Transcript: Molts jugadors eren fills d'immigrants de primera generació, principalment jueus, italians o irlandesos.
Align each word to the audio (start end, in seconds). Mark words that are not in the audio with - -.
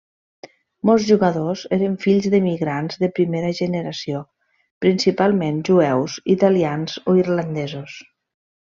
Molts 0.89 1.03
jugadors 1.09 1.65
eren 1.77 1.97
fills 2.05 2.29
d'immigrants 2.35 2.99
de 3.03 3.11
primera 3.19 3.53
generació, 3.61 4.25
principalment 4.87 5.63
jueus, 5.71 6.21
italians 6.39 7.01
o 7.15 7.19
irlandesos. 7.25 8.05